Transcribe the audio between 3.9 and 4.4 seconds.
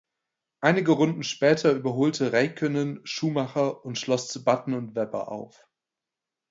schloss